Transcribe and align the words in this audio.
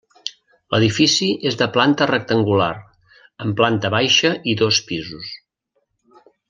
L'edifici 0.75 1.27
és 1.49 1.57
de 1.59 1.67
planta 1.75 2.07
rectangular 2.13 2.71
amb 3.45 3.59
planta 3.63 3.95
baixa 3.99 4.35
i 4.55 4.59
dos 4.63 4.85
pisos. 4.91 5.33